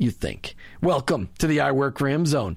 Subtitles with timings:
[0.00, 0.56] you think.
[0.80, 2.56] Welcome to the I Work for Him zone.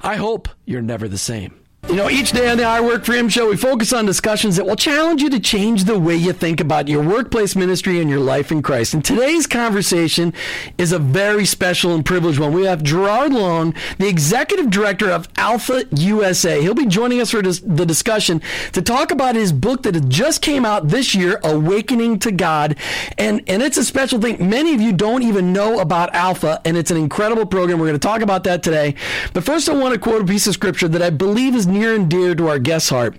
[0.00, 1.63] I hope you're never the same.
[1.88, 4.56] You know, each day on the I Work for Him show, we focus on discussions
[4.56, 8.10] that will challenge you to change the way you think about your workplace ministry and
[8.10, 8.94] your life in Christ.
[8.94, 10.32] And today's conversation
[10.76, 12.52] is a very special and privileged one.
[12.52, 16.60] We have Gerard Long, the executive director of Alpha USA.
[16.60, 20.42] He'll be joining us for dis- the discussion to talk about his book that just
[20.42, 22.76] came out this year, Awakening to God.
[23.18, 24.48] And, and it's a special thing.
[24.48, 27.78] Many of you don't even know about Alpha, and it's an incredible program.
[27.78, 28.96] We're going to talk about that today.
[29.32, 31.94] But first, I want to quote a piece of scripture that I believe is near
[31.94, 33.14] and dear to our guest's heart.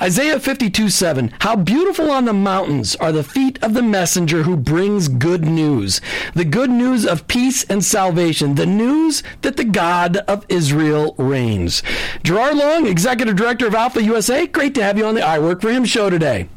[0.00, 1.32] Isaiah 52 7.
[1.40, 6.00] How beautiful on the mountains are the feet of the messenger who brings good news.
[6.34, 8.56] The good news of peace and salvation.
[8.56, 11.84] The news that the God of Israel reigns.
[12.24, 15.60] Gerard Long, Executive Director of Alpha USA, great to have you on the I Work
[15.60, 16.48] for Him show today.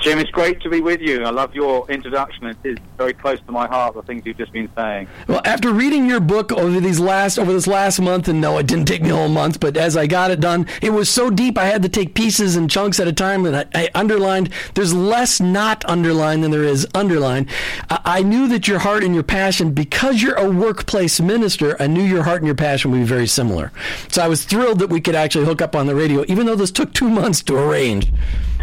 [0.00, 1.24] Jim, it's great to be with you.
[1.24, 2.46] I love your introduction.
[2.46, 5.08] It is very close to my heart, the things you've just been saying.
[5.28, 8.66] Well, after reading your book over these last over this last month, and no, it
[8.66, 11.28] didn't take me a whole month, but as I got it done, it was so
[11.28, 14.50] deep I had to take pieces and chunks at a time, and I, I underlined.
[14.74, 17.50] There's less not underlined than there is underlined.
[17.90, 21.88] I, I knew that your heart and your passion, because you're a workplace minister, I
[21.88, 23.70] knew your heart and your passion would be very similar.
[24.08, 26.56] So I was thrilled that we could actually hook up on the radio, even though
[26.56, 28.10] this took two months to arrange.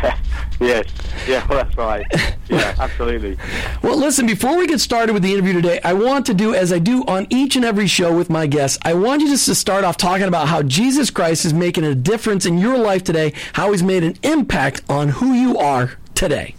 [0.60, 0.86] yes,
[1.28, 2.06] yeah, well, that's right.
[2.50, 3.38] Yeah, absolutely.
[3.82, 6.72] Well, listen, before we get started with the interview today, I want to do, as
[6.72, 9.56] I do on each and every show with my guests, I want you just to
[9.56, 13.34] start off talking about how Jesus Christ is making a difference in your life today,
[13.54, 16.56] how he's made an impact on who you are today.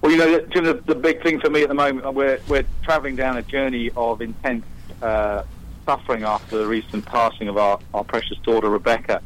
[0.00, 2.64] Well, you know, Jim, the, the big thing for me at the moment, we're, we're
[2.82, 4.64] travelling down a journey of intense
[5.00, 5.44] uh,
[5.86, 9.22] suffering after the recent passing of our, our precious daughter, Rebecca.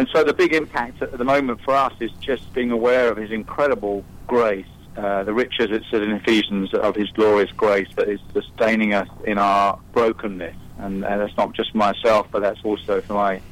[0.00, 3.18] And so the big impact at the moment for us is just being aware of
[3.18, 4.64] his incredible grace,
[4.96, 9.08] uh, the riches, it said in Ephesians, of his glorious grace that is sustaining us
[9.26, 10.56] in our brokenness.
[10.78, 13.42] And, and that's not just myself, but that's also for my,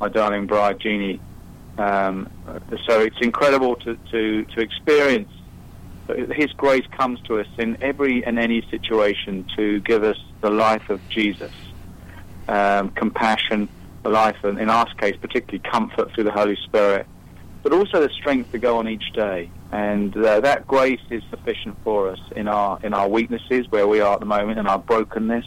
[0.00, 1.20] my darling bride, Jeannie.
[1.78, 2.28] Um,
[2.84, 5.30] so it's incredible to, to, to experience
[6.32, 10.90] his grace comes to us in every and any situation to give us the life
[10.90, 11.52] of Jesus,
[12.48, 13.68] um, compassion,
[14.10, 17.06] life, and in our case, particularly comfort through the Holy Spirit,
[17.62, 19.50] but also the strength to go on each day.
[19.72, 24.00] And uh, that grace is sufficient for us in our in our weaknesses, where we
[24.00, 25.46] are at the moment, in our brokenness.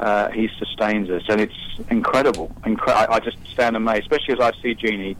[0.00, 1.56] Uh, he sustains us, and it's
[1.90, 2.54] incredible.
[2.62, 5.16] Incre- I, I just stand amazed, especially as I see Jeannie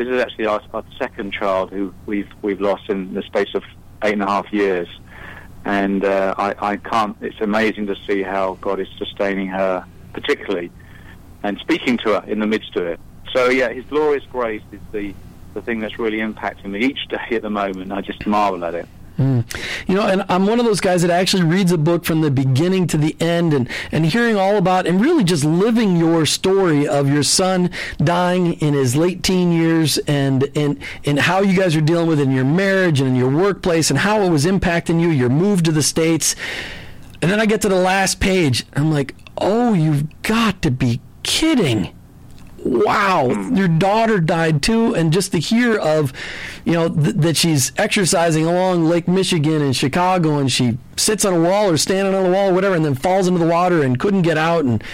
[0.00, 3.62] this is actually our, our second child who we've we've lost in the space of
[4.02, 4.88] eight and a half years,
[5.66, 7.18] and uh, I, I can't.
[7.20, 10.70] It's amazing to see how God is sustaining her, particularly,
[11.42, 13.00] and speaking to her in the midst of it.
[13.32, 15.14] So yeah, His glorious grace is the
[15.54, 17.92] the thing that's really impacting me each day at the moment.
[17.92, 18.86] I just marvel at it.
[19.20, 19.40] Hmm.
[19.86, 22.30] You know, and I'm one of those guys that actually reads a book from the
[22.30, 26.88] beginning to the end and, and hearing all about and really just living your story
[26.88, 31.76] of your son dying in his late teen years and, and, and how you guys
[31.76, 34.46] are dealing with it in your marriage and in your workplace and how it was
[34.46, 36.34] impacting you, your move to the States.
[37.20, 38.64] And then I get to the last page.
[38.72, 41.94] I'm like, oh, you've got to be kidding
[42.64, 46.12] wow, your daughter died too, and just to hear of,
[46.64, 51.32] you know, th- that she's exercising along Lake Michigan in Chicago, and she sits on
[51.32, 53.82] a wall or standing on a wall or whatever, and then falls into the water
[53.82, 54.84] and couldn't get out, and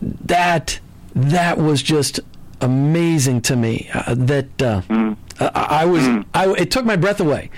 [0.00, 0.78] that
[1.14, 2.20] that was just
[2.60, 3.90] amazing to me.
[3.92, 4.62] Uh, that.
[4.62, 7.50] Uh, I I was, I, it took my breath away,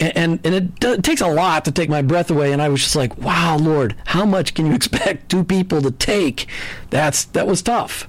[0.00, 2.52] and and, and it, do, it takes a lot to take my breath away.
[2.52, 5.90] And I was just like, "Wow, Lord, how much can you expect two people to
[5.90, 6.48] take?"
[6.90, 8.08] That's that was tough.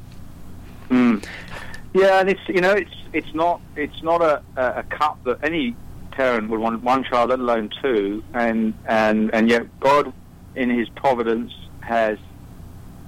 [1.93, 5.43] Yeah, and it's you know it's it's not it's not a a a cup that
[5.43, 5.75] any
[6.11, 10.11] parent would want one child, let alone two, and and and yet God,
[10.55, 12.17] in His providence, has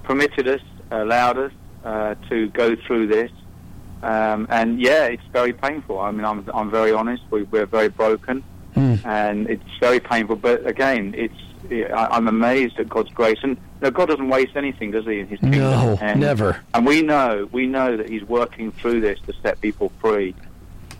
[0.04, 0.60] permitted us,
[0.90, 1.52] allowed us
[1.84, 3.30] uh, to go through this,
[4.02, 6.00] um, and yeah, it's very painful.
[6.00, 7.22] I mean, I'm I'm very honest.
[7.30, 8.42] We, we're very broken,
[9.04, 10.36] and it's very painful.
[10.36, 11.34] But again, it's
[11.70, 15.20] I, I'm amazed at God's grace, and God doesn't waste anything, does He?
[15.20, 16.60] In His kingdom, No, and, never.
[16.74, 20.34] And we know we know that He's working through this to set people free.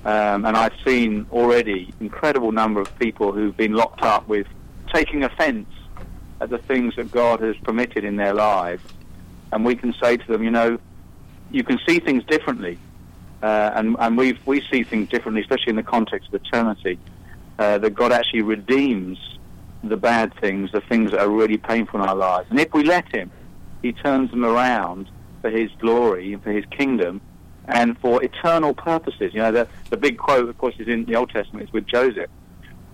[0.05, 4.49] Um, and I've seen already incredible number of people who've been locked up with
[4.93, 5.69] taking offence
[6.41, 8.83] at the things that God has permitted in their lives.
[9.53, 10.79] And we can say to them, you know,
[11.53, 12.79] you can see things differently.
[13.43, 16.99] Uh, and and we we see things differently, especially in the context of eternity.
[17.59, 19.19] Uh, that God actually redeems
[19.85, 22.49] the bad things, the things that are really painful in our lives.
[22.51, 23.31] And if we let Him,
[23.83, 25.11] He turns them around
[25.43, 27.21] for His glory and for His kingdom
[27.67, 29.33] and for eternal purposes.
[29.35, 31.65] You know, the, the big quote, of course, is in the Old Testament.
[31.65, 32.31] It's with Joseph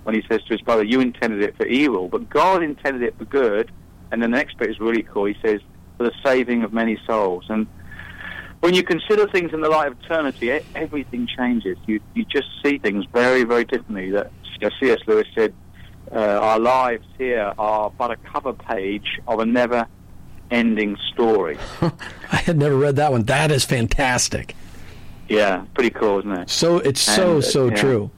[0.05, 3.17] when he says to his brother, "You intended it for evil, but God intended it
[3.19, 3.71] for good."
[4.11, 5.27] And then the next bit is really cool.
[5.27, 5.61] He says,
[5.99, 7.67] "For the saving of many souls." And
[8.61, 11.79] when you consider things in the light of eternity, everything changes.
[11.87, 14.11] You you just see things very very differently.
[14.11, 14.99] That know, C.S.
[15.07, 15.55] Lewis said,
[16.13, 21.59] uh, "Our lives here are but a cover page of a never-ending story."
[22.33, 23.25] I had never read that one.
[23.25, 24.55] That is fantastic.
[25.29, 26.51] yeah, pretty cool, isn't it?
[26.51, 27.77] So it's so And, uh, so yeah.
[27.77, 28.11] true.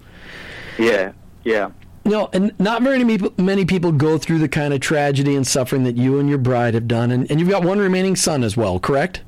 [0.79, 1.13] Yeah,
[1.45, 1.71] yeah.
[2.07, 5.47] No, and not very many people, many people go through the kind of tragedy and
[5.47, 8.43] suffering that you and your bride have done, and, and you've got one remaining son
[8.43, 9.21] as well, correct?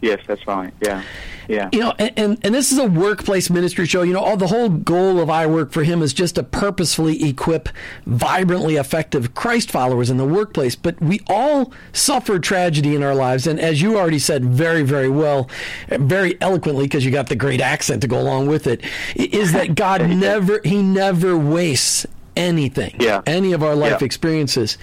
[0.00, 0.72] Yes, that's right.
[0.80, 1.02] Yeah,
[1.46, 1.68] yeah.
[1.72, 4.00] You know, and, and, and this is a workplace ministry show.
[4.02, 7.22] You know, all the whole goal of I Work for Him is just to purposefully
[7.28, 7.68] equip
[8.06, 10.74] vibrantly effective Christ followers in the workplace.
[10.74, 13.46] But we all suffer tragedy in our lives.
[13.46, 15.50] And as you already said very, very well,
[15.88, 18.82] very eloquently, because you got the great accent to go along with it,
[19.14, 22.06] is that God never, He never wastes
[22.36, 23.20] anything, Yeah.
[23.26, 24.06] any of our life Yeah.
[24.06, 24.78] experiences.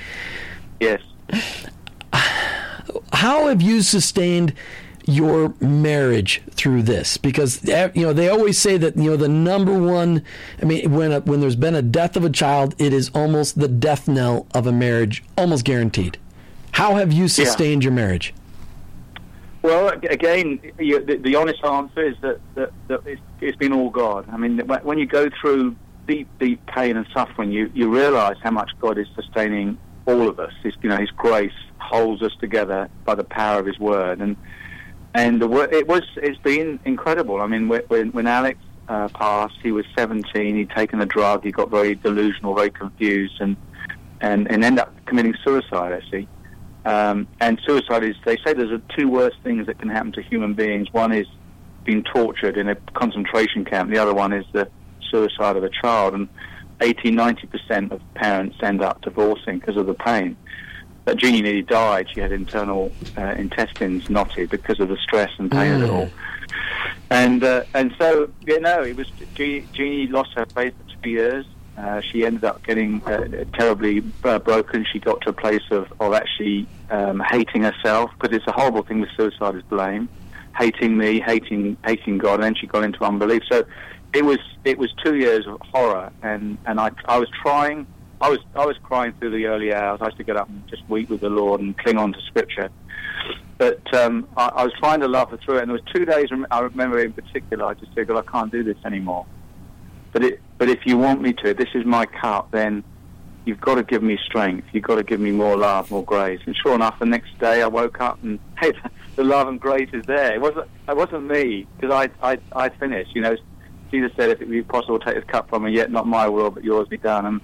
[0.80, 1.02] Yes.
[3.14, 4.54] how have you sustained
[5.08, 7.18] your marriage through this.
[7.18, 10.24] Because eh, you know they always say that you know the number one
[10.62, 13.60] i mean when a, when there's been a death of a child it is almost
[13.60, 16.18] the death knell of a marriage almost guaranteed.
[16.72, 18.34] How have you sustained your marriage?
[19.64, 23.90] Well, again, you, the, the honest answer is that, that, that it's, it's been all
[23.90, 24.30] God.
[24.32, 25.76] I mean, when you go through
[26.08, 30.40] deep, deep pain and suffering, you, you realise how much God is sustaining all of
[30.40, 30.54] us.
[30.64, 34.38] His, you know, His grace holds us together by the power of His Word, and
[35.18, 37.42] and the word, it was it's been incredible.
[37.42, 40.56] I mean, when when Alex uh, passed, he was 17.
[40.56, 41.44] He'd taken a drug.
[41.44, 43.58] He got very delusional, very confused, and
[44.22, 45.92] and and ended up committing suicide.
[45.92, 46.30] Actually.
[46.86, 50.54] Um, and suicide is, they say there's two worst things that can happen to human
[50.54, 50.88] beings.
[50.94, 51.28] One is
[51.84, 53.92] being tortured in a concentration camp.
[53.92, 54.70] The other one is the
[55.12, 56.14] suicide of a child.
[56.14, 56.30] And
[56.80, 60.38] 80, 90% of parents end up divorcing because of the pain.
[61.08, 62.10] But Jeannie nearly died.
[62.14, 66.10] She had internal uh, intestines knotted because of the stress and pain of it all.
[67.10, 71.10] And uh, and so you know, it was Jeannie, Jeannie lost her faith for two
[71.10, 71.46] years.
[71.78, 74.86] Uh, she ended up getting uh, terribly uh, broken.
[74.92, 78.84] She got to a place of, of actually um, hating herself because it's a horrible
[78.84, 80.10] thing with suicide is blame,
[80.58, 83.44] hating me, hating hating God, and then she got into unbelief.
[83.50, 83.64] So
[84.12, 87.88] it was it was two years of horror, and, and I I was trying.
[88.20, 90.00] I was I was crying through the early hours.
[90.02, 92.22] I used to get up and just weep with the Lord and cling on to
[92.22, 92.70] Scripture.
[93.58, 96.06] But um, I, I was trying to love her through it, and there was two
[96.06, 97.66] days I remember in particular.
[97.66, 99.26] I just said, "God, I can't do this anymore."
[100.12, 102.52] But it, but if you want me to, this is my cup.
[102.52, 102.84] Then
[103.46, 104.68] you've got to give me strength.
[104.74, 106.40] You've got to give me more love, more grace.
[106.46, 108.74] And sure enough, the next day I woke up and hey,
[109.16, 110.34] the love and grace is there.
[110.34, 113.16] It wasn't it wasn't me because I I I finished.
[113.16, 113.36] You know,
[113.92, 115.72] Jesus said, "If it be possible, take this cup from me.
[115.72, 117.42] Yet not my will, but yours be done." And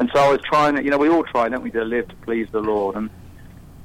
[0.00, 0.82] and so I was trying.
[0.84, 3.10] You know, we all try, don't we, to live to please the Lord and.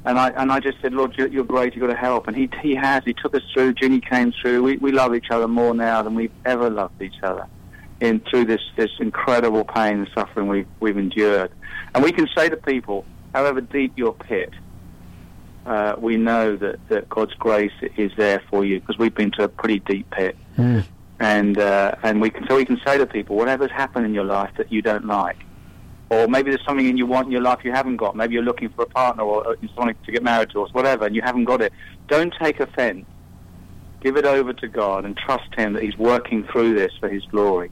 [0.07, 1.73] And I and I just said, Lord, you're, you're great.
[1.75, 2.27] You've got to help.
[2.27, 3.03] And he he has.
[3.03, 3.73] He took us through.
[3.73, 4.61] Ginny came through.
[4.61, 7.47] We we love each other more now than we've ever loved each other.
[7.99, 11.51] In through this this incredible pain and suffering we've we've endured.
[11.95, 13.03] And we can say to people,
[13.33, 14.51] however deep your pit,
[15.65, 19.45] uh, we know that, that God's grace is there for you because we've been to
[19.45, 20.37] a pretty deep pit.
[21.19, 24.25] And uh, and we can so we can say to people, whatever's happened in your
[24.25, 25.37] life that you don't like,
[26.09, 28.15] or maybe there's something in you want in your life you haven't got.
[28.15, 30.67] Maybe you're looking for a partner or uh, or someone to get married to or
[30.69, 31.73] whatever, and you haven't got it.
[32.07, 33.05] Don't take offence.
[34.01, 37.25] Give it over to God and trust Him that He's working through this for His
[37.25, 37.71] glory.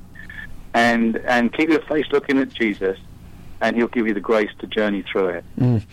[0.74, 2.98] And and keep your face looking at Jesus,
[3.62, 5.46] and He'll give you the grace to journey through it.
[5.60, 5.84] Mm.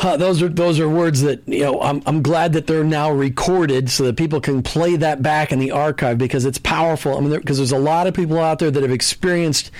[0.00, 1.78] Huh, those are those are words that you know.
[1.82, 5.58] I'm I'm glad that they're now recorded so that people can play that back in
[5.58, 7.18] the archive because it's powerful.
[7.18, 9.70] I mean, because there's a lot of people out there that have experienced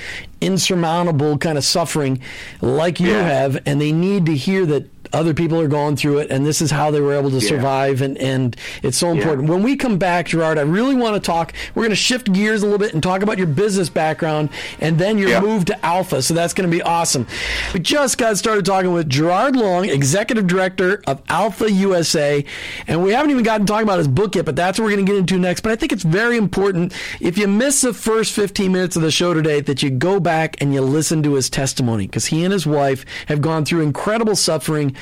[0.43, 2.21] insurmountable kind of suffering,
[2.61, 3.23] like you Yeah.
[3.23, 6.61] have, and they need to hear that other people are going through it, and this
[6.63, 7.49] is how they were able to Yeah.
[7.49, 9.49] survive, and and it's so important.
[9.49, 11.53] When we come back, Gerard, I really want to talk.
[11.75, 14.51] We're going to shift gears a little bit and talk about your business background,
[14.81, 15.41] and then your Yeah.
[15.41, 16.23] move to Alpha.
[16.23, 17.27] So that's going to be awesome.
[17.75, 22.45] We just got started talking with Gerard Long, executive director of Alpha USA,
[22.87, 25.07] and we haven't even gotten talking about his book yet, but that's what we're going
[25.07, 25.61] to get into next.
[25.63, 29.11] But I think it's very important if you miss the first 15 minutes of the
[29.11, 32.53] show today that you go back and you listen to his testimony because he and
[32.53, 34.95] his wife have gone through incredible suffering.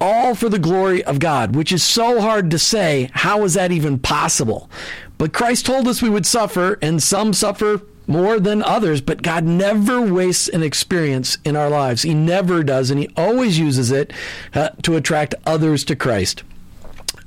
[0.00, 3.10] All for the glory of God, which is so hard to say.
[3.12, 4.70] How is that even possible?
[5.18, 9.44] But Christ told us we would suffer, and some suffer more than others, but God
[9.44, 12.02] never wastes an experience in our lives.
[12.02, 14.12] He never does, and He always uses it
[14.54, 16.42] uh, to attract others to Christ.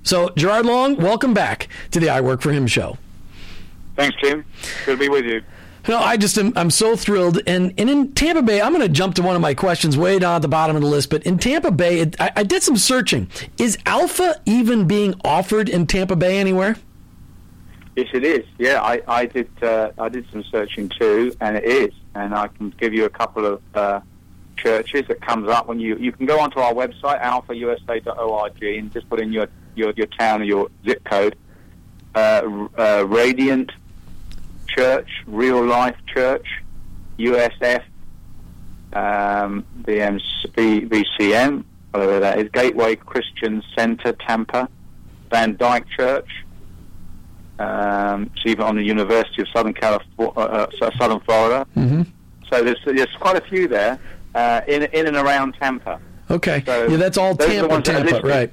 [0.03, 2.97] So, Gerard Long, welcome back to the I Work for Him show.
[3.95, 4.45] Thanks, Jim.
[4.85, 5.41] Good to be with you.
[5.89, 7.41] No, I just am I'm so thrilled.
[7.48, 10.19] And and in Tampa Bay, I'm going to jump to one of my questions way
[10.19, 11.10] down at the bottom of the list.
[11.10, 13.27] But in Tampa Bay, it, I, I did some searching.
[13.58, 16.75] Is Alpha even being offered in Tampa Bay anywhere?
[17.96, 18.46] Yes, it is.
[18.60, 19.50] Yeah, I, I did.
[19.63, 21.91] Uh, I did some searching too, and it is.
[22.13, 24.01] And I can give you a couple of uh,
[24.58, 29.10] churches that comes up when you you can go onto our website alphausa.org and just
[29.10, 31.36] put in your your, your town or your zip code.
[32.13, 33.72] Uh, uh, Radiant
[34.75, 36.45] Church, Real Life Church,
[37.17, 37.83] USF,
[38.93, 44.69] um, BMC, VCM, whatever that is, Gateway Christian Center, Tampa,
[45.29, 46.29] Van Dyke Church,
[47.59, 51.67] um, it's even on the University of Southern California, uh, uh, Southern Florida.
[51.75, 52.03] Mm-hmm.
[52.49, 53.99] So there's there's quite a few there
[54.33, 55.99] uh, in in and around Tampa.
[56.31, 56.63] Okay.
[56.65, 58.51] So yeah, that's all those are the Tampa, ones that are Tampa, listed.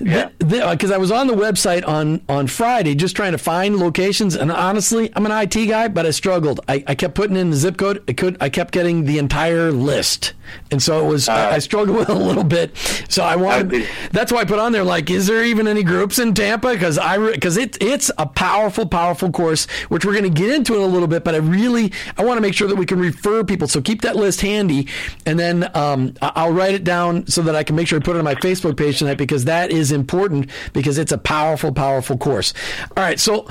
[0.00, 0.32] Right?
[0.40, 0.72] Yeah.
[0.72, 4.34] Because uh, I was on the website on on Friday just trying to find locations,
[4.34, 6.60] and honestly, I'm an IT guy, but I struggled.
[6.68, 8.02] I, I kept putting in the zip code.
[8.08, 8.36] I could.
[8.40, 10.34] I kept getting the entire list,
[10.70, 11.28] and so it was.
[11.28, 12.76] I, I struggled with it a little bit.
[13.08, 13.86] So I wanted.
[14.12, 16.72] that's why I put on there like, is there even any groups in Tampa?
[16.72, 20.74] Because I because it it's a powerful, powerful course, which we're going to get into
[20.74, 21.24] in a little bit.
[21.24, 23.68] But I really I want to make sure that we can refer people.
[23.68, 24.88] So keep that list handy,
[25.26, 28.16] and then um, I'll write it down so that I can make sure I put
[28.16, 32.16] it on my Facebook page tonight because that is important because it's a powerful, powerful
[32.16, 32.54] course.
[32.96, 33.48] All right, so.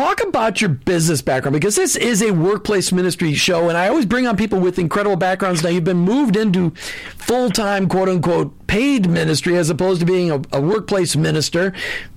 [0.00, 4.06] Talk about your business background because this is a workplace ministry show, and I always
[4.06, 5.62] bring on people with incredible backgrounds.
[5.62, 6.70] Now, you've been moved into
[7.18, 11.74] full time, quote unquote, paid ministry as opposed to being a, a workplace minister,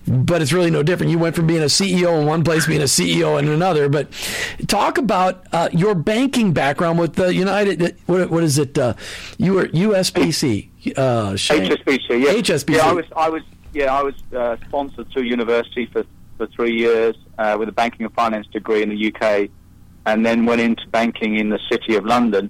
[0.08, 1.12] but it's really no different.
[1.12, 3.90] You went from being a CEO in one place, being a CEO in another.
[3.90, 4.08] But
[4.68, 7.98] talk about uh, your banking background with the United.
[8.06, 8.78] What, what is it?
[8.78, 8.94] Uh,
[9.38, 10.98] you were USBC.
[10.98, 12.32] Uh, Shane- HSBC, yeah.
[12.32, 12.76] HSBC.
[12.78, 16.06] Yeah, I was, I was, yeah, I was uh, sponsored through university for,
[16.44, 19.50] for three years uh, with a banking and finance degree in the UK,
[20.06, 22.50] and then went into banking in the city of London,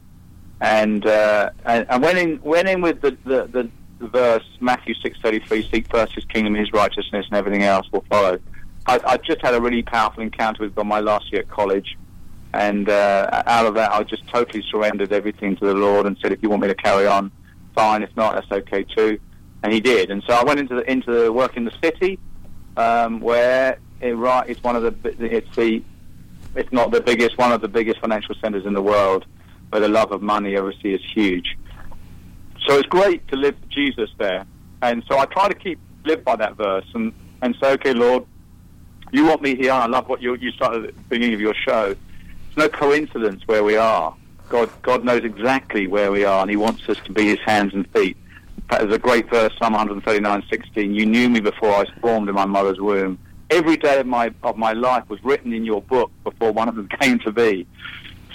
[0.61, 3.69] and uh, and, went in went in with the the, the,
[3.99, 7.87] the verse Matthew six thirty three: Seek first His kingdom, His righteousness, and everything else
[7.91, 8.39] will follow.
[8.85, 11.97] I, I just had a really powerful encounter with God my last year at college.
[12.53, 16.31] And uh, out of that, I just totally surrendered everything to the Lord and said,
[16.31, 17.31] "If you want me to carry on,
[17.75, 18.03] fine.
[18.03, 19.19] If not, that's okay too."
[19.63, 20.11] And He did.
[20.11, 22.19] And so I went into the, into the work in the city,
[22.77, 25.83] um, where right, it's one of the it's the
[26.55, 29.25] it's not the biggest, one of the biggest financial centres in the world,
[29.69, 31.57] where the love of money obviously is huge.
[32.67, 34.45] So it's great to live Jesus there.
[34.81, 38.25] And so I try to keep live by that verse and, and say, okay, Lord,
[39.11, 39.71] you want me here.
[39.71, 41.95] I love what you, you started at the beginning of your show.
[42.47, 44.15] It's no coincidence where we are.
[44.49, 47.73] God, God knows exactly where we are, and He wants us to be His hands
[47.73, 48.17] and feet.
[48.63, 50.95] In fact, a great verse, Psalm 139:16.
[50.95, 53.19] You knew me before I was formed in my mother's womb.
[53.49, 56.75] Every day of my of my life was written in your book before one of
[56.75, 57.67] them came to be.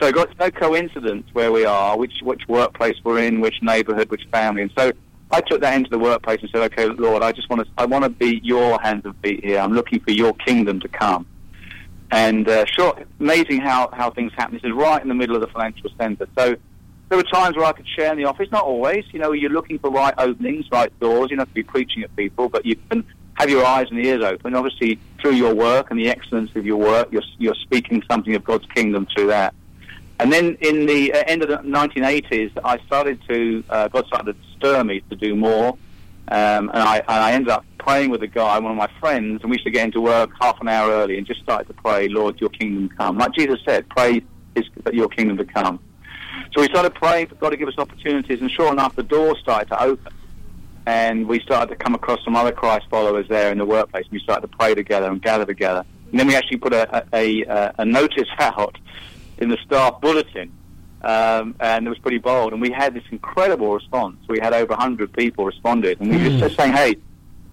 [0.00, 4.23] So it's no coincidence where we are, which which workplace we're in, which neighbourhood, which
[4.30, 4.92] family, and so
[5.30, 7.85] I took that into the workplace and said, okay, Lord, I just want to I
[7.85, 9.58] want to be your hands and feet here.
[9.58, 11.26] I'm looking for your kingdom to come.
[12.11, 14.54] And uh, sure, amazing how, how things happen.
[14.54, 16.26] This is right in the middle of the financial centre.
[16.38, 16.56] So
[17.09, 19.05] there were times where I could share in the office, not always.
[19.12, 21.31] You know, you're looking for right openings, right doors.
[21.31, 24.05] You don't have to be preaching at people, but you can have your eyes and
[24.05, 24.55] ears open.
[24.55, 28.45] Obviously, through your work and the excellence of your work, you're, you're speaking something of
[28.45, 29.55] God's kingdom through that.
[30.21, 34.33] And then in the uh, end of the 1980s, I started to, uh, God started
[34.33, 35.79] to stir me to do more.
[36.31, 39.41] Um, and, I, and I ended up praying with a guy, one of my friends,
[39.43, 41.75] and we used to get into work half an hour early and just started to
[41.75, 43.17] pray, Lord, your kingdom come.
[43.17, 44.23] Like Jesus said, pray
[44.55, 45.81] his, your kingdom to come.
[46.54, 49.37] So we started praying for God to give us opportunities, and sure enough, the door
[49.38, 50.12] started to open.
[50.87, 54.04] And we started to come across some other Christ followers there in the workplace.
[54.04, 55.85] And we started to pray together and gather together.
[56.11, 58.78] And then we actually put a, a, a, a notice out
[59.38, 60.52] in the staff bulletin,
[61.02, 62.52] um, and it was pretty bold.
[62.52, 64.16] And we had this incredible response.
[64.28, 66.97] We had over 100 people responded, and we were just saying, "Hey,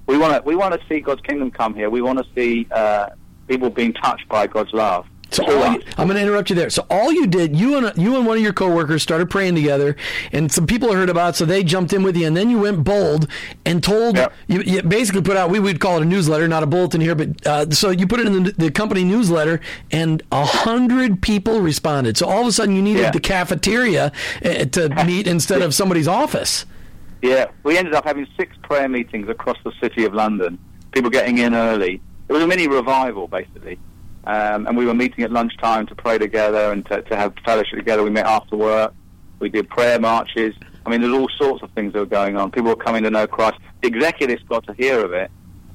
[0.07, 1.89] we want to we want to see God's kingdom come here.
[1.89, 3.09] We want to see uh,
[3.47, 6.69] people being touched by God's love." So you, I'm going to interrupt you there.
[6.69, 9.95] So all you did, you and you and one of your coworkers started praying together,
[10.31, 12.59] and some people heard about, it, so they jumped in with you, and then you
[12.59, 13.27] went bold
[13.65, 14.15] and told.
[14.15, 14.33] Yep.
[14.47, 15.49] You, you basically put out.
[15.49, 18.19] We would call it a newsletter, not a bulletin here, but uh, so you put
[18.19, 19.59] it in the, the company newsletter,
[19.91, 22.17] and a hundred people responded.
[22.17, 23.11] So all of a sudden, you needed Yeah.
[23.11, 24.11] the cafeteria
[24.43, 26.65] uh, to meet instead of somebody's office.
[27.21, 30.59] Yeah, we ended up having six prayer meetings across the city of London.
[30.91, 32.01] People getting in early.
[32.27, 33.79] It was a mini revival, basically.
[34.25, 37.77] Um, and we were meeting at lunchtime to pray together and to, to have fellowship
[37.77, 38.03] together.
[38.03, 38.93] We met after work.
[39.39, 40.55] We did prayer marches.
[40.85, 42.51] I mean, there's all sorts of things that were going on.
[42.51, 43.57] People were coming to know Christ.
[43.81, 45.29] The executives got to hear of it,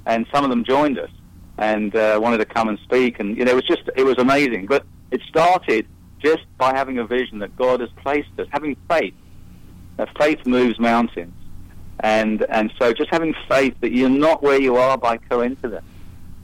[0.07, 1.11] and some of them joined us
[1.59, 3.21] and uh, wanted to come and speak.
[3.21, 4.67] And you know, it was just it was amazing.
[4.67, 5.87] But it started
[6.19, 9.15] just by having a vision that God has placed us, having faith.
[9.97, 11.35] That faith moves mountains,
[12.01, 15.85] and and so just having faith that you're not where you are by coincidence.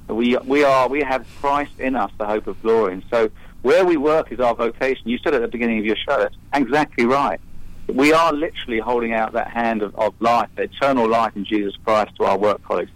[0.09, 3.31] We we are we have Christ in us, the hope of glory, and so
[3.63, 5.09] where we work is our vocation.
[5.09, 7.41] You said at the beginning of your show, that's exactly right.
[7.89, 12.15] We are literally holding out that hand of, of life, eternal life in Jesus Christ
[12.17, 12.91] to our work colleagues.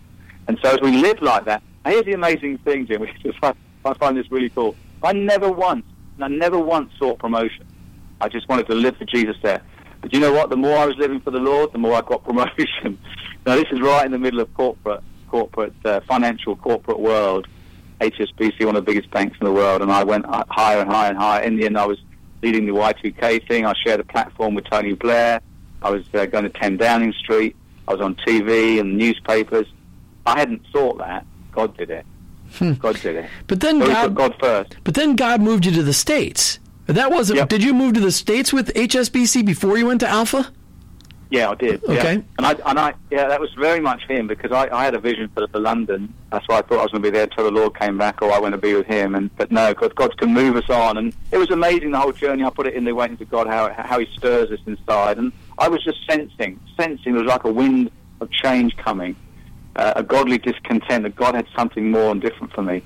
[0.47, 3.55] And so as we live like that, here's the amazing thing, Jim, which is I,
[3.85, 4.77] I find this really cool.
[5.03, 5.85] I never once,
[6.21, 7.67] I never once sought promotion.
[8.21, 9.63] I just wanted to live for Jesus there.
[10.01, 10.51] But you know what?
[10.51, 12.99] The more I was living for the Lord, the more I got promotion.
[13.47, 17.47] now this is right in the middle of corporate, corporate, uh, financial corporate world.
[18.01, 21.11] HSBC, one of the biggest banks in the world, and I went higher and higher
[21.11, 21.43] and higher.
[21.43, 21.99] In the end, I was
[22.43, 23.67] leading the Y2K thing.
[23.67, 25.41] I shared a platform with Tony Blair.
[25.83, 27.55] I was uh, going to 10 Downing Street.
[27.87, 29.67] I was on TV and newspapers.
[30.25, 31.27] I hadn't thought that.
[31.53, 32.07] God did it.
[32.79, 33.31] God did it.
[33.47, 34.77] But then So God, God first.
[34.83, 36.59] but then God moved you to the states.
[36.87, 37.37] That wasn't.
[37.39, 37.49] Yep.
[37.51, 40.51] Did you move to the states with HSBC before you went to Alpha?
[41.31, 41.81] Yeah, I did.
[41.87, 42.01] yeah.
[42.01, 42.13] Okay.
[42.39, 44.99] And I, and I, yeah, that was very much him because I, I had a
[44.99, 46.13] vision for, for London.
[46.33, 48.21] That's why I thought I was going to be there till the Lord came back,
[48.21, 49.15] or I went to be with Him.
[49.15, 52.13] And but no, God, God can move us on, and it was amazing the whole
[52.13, 52.43] journey.
[52.43, 55.33] I put it in the Awakening to God, how how He stirs us inside, and
[55.59, 59.15] I was just sensing, sensing there was like a wind of change coming,
[59.77, 62.83] uh, a godly discontent that God had something more and different for me.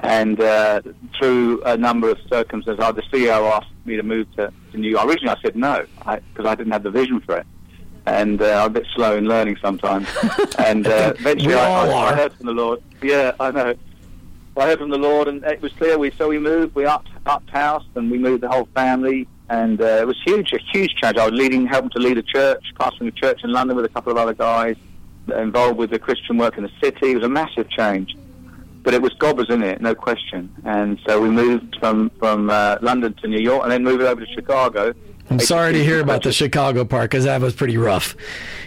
[0.00, 0.82] And uh,
[1.18, 5.06] through a number of circumstances, the CEO asked me to move to, to New York.
[5.06, 7.46] Originally, I said no because I, didn't have the vision for it,
[8.06, 10.08] and uh, I'm a bit slow in learning sometimes.
[10.58, 12.12] and uh, eventually, I, I.
[12.12, 12.82] I heard from the Lord.
[13.02, 13.74] Yeah, I know.
[14.56, 15.98] I heard from the Lord, and it was clear.
[15.98, 16.74] We so we moved.
[16.74, 19.28] We upped upped house, and we moved the whole family.
[19.50, 21.18] And uh, it was huge, a huge change.
[21.18, 23.90] I was leading, helping to lead a church, pastoring a church in London with a
[23.90, 24.76] couple of other guys
[25.36, 27.12] involved with the Christian work in the city.
[27.12, 28.16] It was a massive change
[28.84, 30.54] but it was God was in it, no question.
[30.64, 34.24] And so we moved from from uh, London to New York, and then moved over
[34.24, 34.94] to Chicago.
[35.30, 38.14] I'm sorry to hear about the Chicago part because that was pretty rough.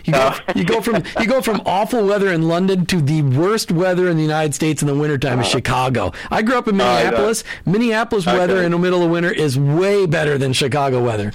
[0.05, 0.39] You go, Oh.
[0.55, 4.17] you go from you go from awful weather in London to the worst weather in
[4.17, 5.49] the United States in the wintertime is uh.
[5.49, 6.13] Chicago.
[6.31, 6.85] I grew up in Oh.
[6.95, 7.43] Minneapolis.
[7.65, 11.31] Minneapolis weather in the middle of winter is way better than Chicago weather.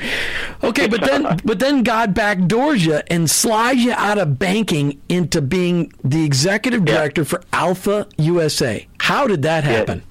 [0.65, 5.41] Okay, but then but then God backdoors you and slides you out of banking into
[5.41, 6.95] being the executive Yeah.
[6.97, 8.87] director for Alpha USA.
[8.99, 10.03] How did that happen?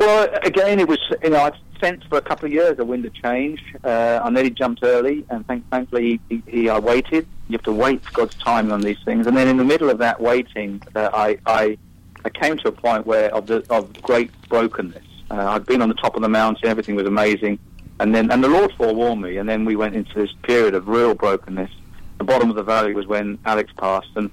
[0.00, 3.04] Well, again, it was you know I sense for a couple of years the wind
[3.04, 3.64] had changed.
[3.84, 7.26] Uh, I nearly jumped early, and thank, thankfully he, he, I waited.
[7.48, 9.26] You have to wait for God's timing on these things.
[9.26, 11.78] And then in the middle of that waiting, uh, I, I
[12.24, 15.04] I came to a point where of the, of great brokenness.
[15.30, 17.58] Uh, I'd been on the top of the mountain, everything was amazing,
[18.00, 20.88] and then and the Lord forewarned me, and then we went into this period of
[20.88, 21.70] real brokenness.
[22.18, 24.30] The bottom of the valley was when Alex passed, and,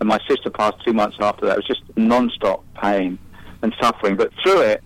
[0.00, 1.52] and my sister passed two months after that.
[1.52, 3.18] It was just non-stop pain
[3.62, 4.82] and suffering, but through it,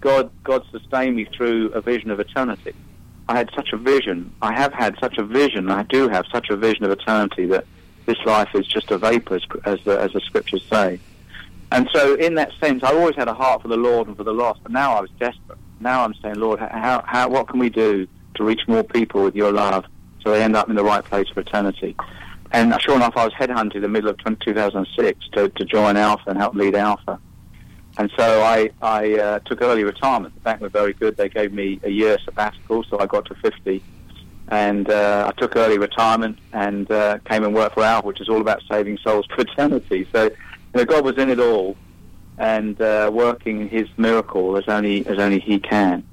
[0.00, 2.74] God God sustained me through a vision of eternity.
[3.28, 4.32] I had such a vision.
[4.40, 5.70] I have had such a vision.
[5.70, 7.66] I do have such a vision of eternity that
[8.06, 10.98] this life is just a vapor, as, the, as the scriptures say.
[11.70, 14.24] And so, in that sense, I always had a heart for the Lord and for
[14.24, 14.60] the lost.
[14.62, 15.58] But now I was desperate.
[15.80, 19.36] Now I'm saying, Lord, how, how, what can we do to reach more people with
[19.36, 19.84] your love
[20.24, 21.94] so they end up in the right place for eternity?
[22.50, 25.98] And uh, sure enough, I was headhunted in the middle of 2006 to, to join
[25.98, 27.20] Alpha and help lead Alpha.
[27.98, 30.32] And so I, I uh, took early retirement.
[30.34, 31.16] The bank were very good.
[31.16, 33.82] They gave me a year sabbatical, so I got to 50.
[34.50, 38.28] And uh, I took early retirement and uh, came and worked for Alpha, which is
[38.28, 40.08] all about saving souls for eternity.
[40.12, 40.30] So you
[40.74, 41.76] know, God was in it all
[42.38, 46.06] and uh, working His miracle as only as only He can.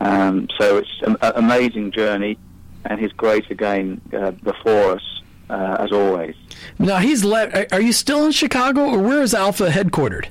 [0.00, 2.38] Um, so it's an amazing journey,
[2.84, 6.36] and His grace again uh, before us uh, as always.
[6.78, 7.72] Now he's left.
[7.72, 10.28] Are you still in Chicago, or where is Alpha headquartered?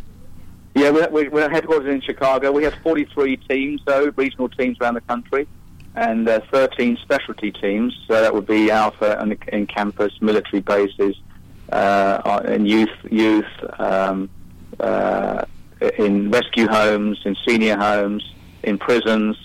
[0.75, 2.51] Yeah, we're, we're headquartered in Chicago.
[2.51, 5.47] We have 43 teams, though, regional teams around the country,
[5.95, 7.93] and uh, 13 specialty teams.
[8.07, 11.15] So that would be Alpha in, in campus, military bases,
[11.71, 13.45] uh, in youth, youth,
[13.79, 14.29] um,
[14.79, 15.45] uh,
[15.99, 18.27] in rescue homes, in senior homes,
[18.63, 19.38] in prisons,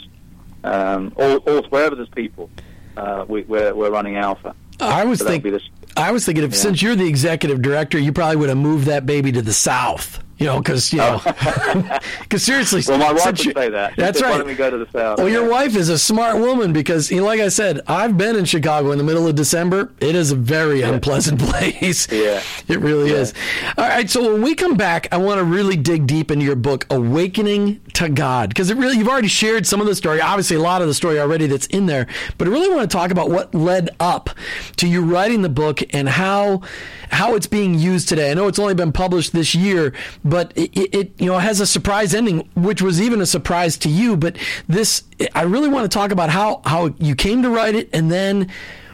[0.64, 2.48] um, all, all wherever there's people.
[2.96, 4.54] Uh, we, we're, we're running Alpha.
[4.80, 5.58] I was So thinking.
[5.96, 6.56] I was thinking if Yeah.
[6.58, 10.22] since you're the executive director, you probably would have moved that baby to the south.
[10.38, 11.98] You know, because you know, oh.
[12.20, 13.94] because seriously, Well, my wife would you- say that.
[13.96, 14.31] That's said, right.
[14.33, 15.18] Why don't we go to the south?
[15.18, 18.37] Well, your wife is a smart woman because, you know, like I said, I've been
[18.37, 19.90] in Chicago in the middle of December.
[20.01, 22.11] It is a very unpleasant place.
[22.12, 22.40] Yeah.
[22.68, 23.35] It really is.
[23.77, 24.09] All right.
[24.09, 27.81] So when we come back, I want to really dig deep into your book, Awakening
[27.94, 30.83] to God, because it really, you've already shared some of the story, obviously a lot
[30.83, 33.53] of the story already that's in there, but I really want to talk about what
[33.55, 34.31] led up
[34.77, 36.62] to you writing the book and how,
[37.11, 38.31] how it's being used today.
[38.31, 39.92] I know it's only been published this year,
[40.28, 43.88] but it, it, you know, has a surprise ending, which was even a surprise to
[43.88, 44.16] you.
[44.16, 44.36] But
[44.68, 48.10] this, I really want to talk about how, how you came to write it and
[48.10, 48.50] then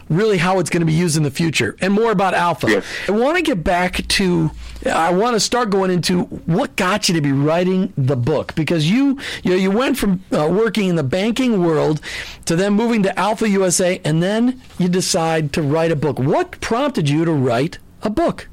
[0.08, 2.68] really how it's going to be used in the future and more about alpha.
[2.68, 2.84] Yes.
[3.08, 4.50] I want to get back to
[4.86, 8.90] I want to start going into what got you to be writing the book because
[8.90, 12.00] you you know you went from uh, working in the banking world
[12.44, 16.18] to then moving to Alpha USA and then you decide to write a book.
[16.18, 18.48] What prompted you to write a book?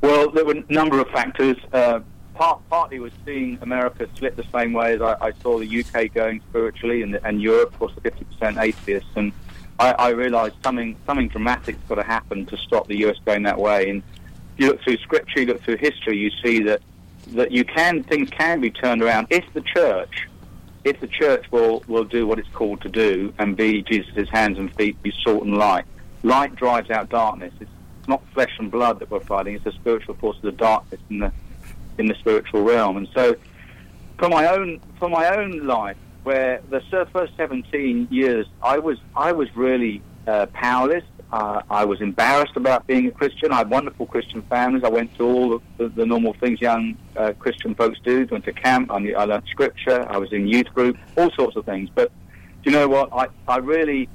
[0.00, 1.56] Well, there were a number of factors.
[1.72, 2.00] Uh,
[2.34, 6.12] part, partly was seeing America split the same way as I, I saw the UK
[6.12, 9.10] going spiritually, and, and Europe, of course, the 50% atheists.
[9.16, 9.32] And
[9.78, 13.58] I, I realised something something dramatic's got to happen to stop the US going that
[13.58, 13.90] way.
[13.90, 14.02] And
[14.54, 16.80] if you look through scripture, you look through history, you see that
[17.28, 20.26] that you can things can be turned around if the church
[20.84, 24.58] if the church will, will do what it's called to do and be Jesus' hands
[24.58, 25.84] and feet, be salt and light.
[26.22, 27.52] Light drives out darkness.
[27.60, 27.70] It's
[28.10, 31.32] not flesh and blood that we're fighting, it's the spiritual forces of darkness in the
[31.98, 32.96] in the spiritual realm.
[32.96, 33.36] And so
[34.18, 36.80] for my own for my own life, where the
[37.12, 41.04] first seventeen years I was I was really uh, powerless.
[41.32, 43.52] Uh, I was embarrassed about being a Christian.
[43.52, 44.82] I had wonderful Christian families.
[44.82, 48.26] I went to all the, the, normal things young uh, Christian folks do.
[48.32, 48.90] Went to camp.
[48.90, 50.04] I, I learned scripture.
[50.10, 50.98] I was in youth group.
[51.16, 51.88] All sorts of things.
[51.94, 52.10] But
[52.64, 53.10] you know what?
[53.12, 54.08] I, I really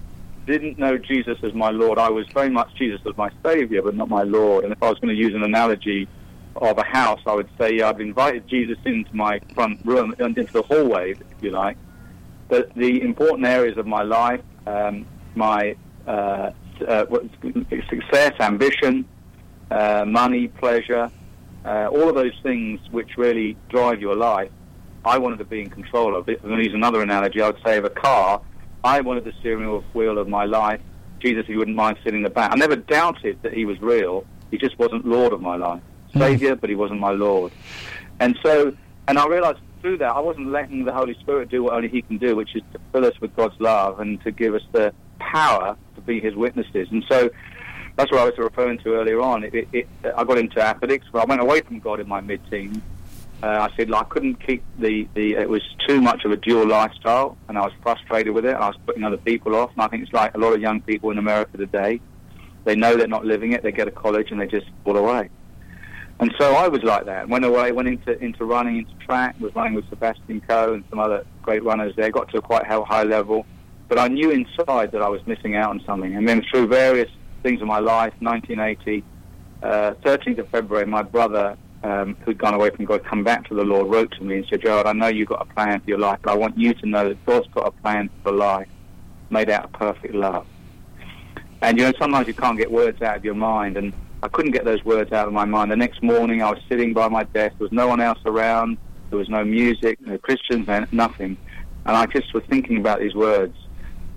[0.45, 1.97] didn't know Jesus as my Lord.
[1.97, 4.63] I was very much Jesus as my Savior, but not my Lord.
[4.63, 6.07] And if I was going to use an analogy
[6.55, 10.53] of a house, I would say I've invited Jesus into my front room, and into
[10.53, 11.77] the hallway, if you like.
[12.47, 15.75] But the important areas of my life, um, my
[16.07, 16.51] uh,
[16.87, 17.05] uh,
[17.89, 19.05] success, ambition,
[19.71, 21.09] uh, money, pleasure,
[21.65, 24.51] uh, all of those things which really drive your life,
[25.03, 26.29] I wanted to be in control of.
[26.29, 28.41] If I'm going to use another analogy, I would say of a car,
[28.85, 30.79] I wanted the steering wheel of my life.
[31.19, 32.51] Jesus, he wouldn't mind sitting in the back.
[32.51, 34.25] I never doubted that he was real.
[34.51, 35.81] He just wasn't Lord of my life.
[36.13, 36.19] Hmm.
[36.19, 37.51] Savior, but he wasn't my Lord.
[38.19, 41.73] And so, and I realized through that, I wasn't letting the Holy Spirit do what
[41.73, 44.53] only he can do, which is to fill us with God's love and to give
[44.53, 46.87] us the power to be his witnesses.
[46.91, 47.31] And so,
[47.95, 49.43] that's what I was referring to earlier on.
[49.45, 52.21] It, it, it, I got into athletics, but I went away from God in my
[52.21, 52.81] mid-teens.
[53.45, 56.67] Uh, I said I couldn't keep the, the, it was too much of a dual
[56.67, 58.55] lifestyle, and I was frustrated with it.
[58.55, 60.81] I was putting other people off, and I think it's like a lot of young
[60.81, 62.01] people in America today.
[62.63, 63.61] They know they're not living it.
[63.61, 65.29] They go to college and they just fall away.
[66.19, 67.29] And so I was like that.
[67.29, 69.39] Went away, went into into running, into track.
[69.39, 72.09] Was running with Sebastian Coe and some other great runners there.
[72.09, 73.45] Got to a quite high level,
[73.87, 76.15] but I knew inside that I was missing out on something.
[76.15, 77.11] And then through various
[77.43, 79.03] things in my life, 1980,
[79.61, 83.53] uh, 13th of February, my brother, um, who'd gone away from God, come back to
[83.53, 85.87] the Lord, wrote to me and said, Gerard, I know you've got a plan for
[85.87, 88.67] your life, but I want you to know that God's got a plan for life
[89.29, 90.47] made out of perfect love.
[91.61, 93.93] And, you know, sometimes you can't get words out of your mind, and
[94.23, 95.71] I couldn't get those words out of my mind.
[95.71, 97.55] The next morning, I was sitting by my desk.
[97.59, 98.77] There was no one else around.
[99.11, 101.37] There was no music, no Christians, no- nothing.
[101.85, 103.55] And I just was thinking about these words,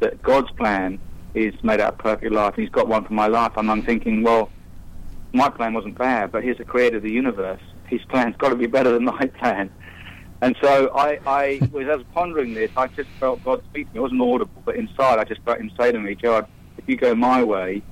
[0.01, 0.99] that God's plan
[1.35, 3.53] is made out of perfect life, He's got one for my life.
[3.57, 4.51] And I'm thinking, well,
[5.33, 7.61] my plan wasn't bad, but He's the creator of the universe.
[7.87, 9.71] His plan's got to be better than my plan.
[10.41, 13.99] And so I, I was, as pondering this, I just felt God speak to me.
[13.99, 16.97] It wasn't audible, but inside I just felt Him say to me, Gerard, if you
[16.97, 17.83] go my way,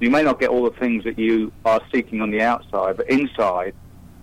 [0.00, 3.08] you may not get all the things that you are seeking on the outside, but
[3.08, 3.74] inside,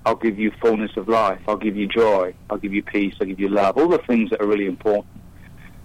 [0.05, 1.39] I'll give you fullness of life.
[1.47, 2.33] I'll give you joy.
[2.49, 3.15] I'll give you peace.
[3.21, 3.77] I'll give you love.
[3.77, 5.07] All the things that are really important.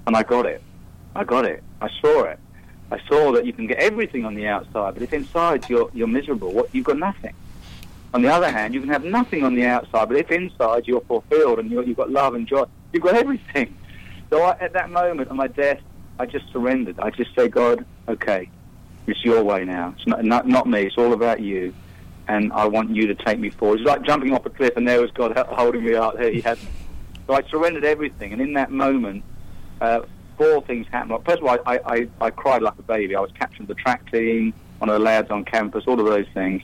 [0.07, 0.63] And I got it.
[1.15, 1.63] I got it.
[1.81, 2.39] I saw it.
[2.91, 6.07] I saw that you can get everything on the outside, but if inside you're you're
[6.07, 7.35] miserable, what you've got nothing.
[8.15, 11.03] On the other hand, you can have nothing on the outside, but if inside you're
[11.03, 13.77] fulfilled and you're, you've got love and joy, you've got everything.
[14.31, 15.81] So I, at that moment on my death,
[16.19, 16.99] I just surrendered.
[16.99, 18.51] I just say, God, okay,
[19.07, 19.95] it's your way now.
[19.97, 20.83] It's not, not, not me.
[20.83, 21.75] It's all about you.
[22.29, 23.81] And I want you to take me forward.
[23.81, 26.17] It's like jumping off a cliff and there was God holding me up.
[26.17, 26.69] There he had me.
[27.27, 28.33] So I surrendered everything.
[28.33, 29.25] And in that moment,
[29.81, 30.01] uh,
[30.39, 31.19] four things happened.
[31.27, 33.15] First of all, I, I, I cried like a baby.
[33.15, 36.07] I was captain of the track team, one of the lads on campus, all of
[36.07, 36.63] those things.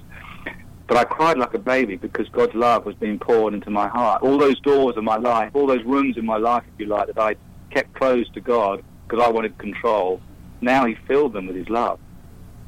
[0.86, 4.22] But I cried like a baby because God's love was being poured into my heart.
[4.22, 7.08] All those doors of my life, all those rooms in my life, if you like,
[7.08, 7.36] that I
[7.70, 10.20] kept closed to God because I wanted control,
[10.60, 11.98] now He filled them with His love.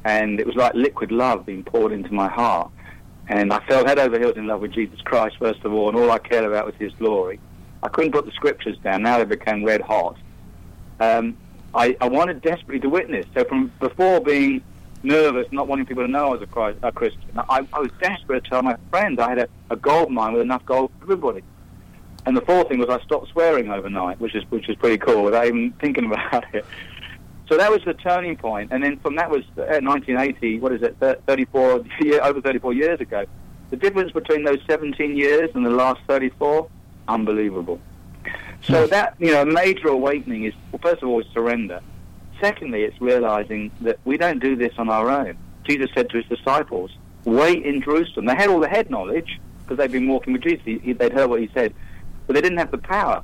[0.03, 2.71] And it was like liquid love being poured into my heart.
[3.29, 5.97] And I fell head over heels in love with Jesus Christ, first of all, and
[5.97, 7.39] all I cared about was His glory.
[7.83, 9.03] I couldn't put the scriptures down.
[9.03, 10.17] Now they became red hot.
[10.99, 11.37] Um,
[11.73, 13.25] I, I wanted desperately to witness.
[13.33, 14.63] So from before being
[15.03, 17.91] nervous, not wanting people to know I was a, Christ, a Christian, I, I was
[17.99, 21.03] desperate to tell my friends I had a, a gold mine with enough gold for
[21.03, 21.43] everybody.
[22.25, 25.23] And the fourth thing was I stopped swearing overnight, which is which is pretty cool
[25.23, 26.65] without even thinking about it.
[27.47, 28.69] So that was the turning point.
[28.69, 30.59] point, and then from that was uh, 1980.
[30.59, 30.97] What is it?
[30.99, 31.85] 34
[32.23, 33.25] over 34 years ago.
[33.69, 36.69] The difference between those 17 years and the last 34,
[37.07, 37.79] unbelievable.
[38.63, 38.89] So hmm.
[38.89, 41.81] that you know, a major awakening is well, first of all is surrender.
[42.41, 45.37] Secondly, it's realizing that we don't do this on our own.
[45.63, 46.91] Jesus said to his disciples,
[47.25, 50.61] "Wait in Jerusalem." They had all the head knowledge because they'd been walking with Jesus.
[50.63, 51.73] He, he- they'd heard what he said,
[52.25, 53.23] but they didn't have the power.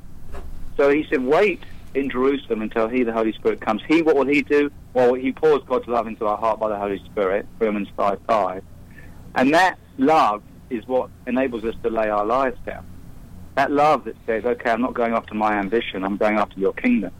[0.77, 4.25] So he said, "Wait in Jerusalem until He, the Holy Spirit, comes." He, what will
[4.27, 4.71] He do?
[4.93, 7.47] Well, He pours God's love into our heart by the Holy Spirit.
[7.59, 8.63] Romans five five,
[9.35, 12.83] and that love is what enables us to lay our lives down.
[13.55, 16.03] That love that says, "Okay, I'm not going after my ambition.
[16.03, 17.11] I'm going after Your kingdom."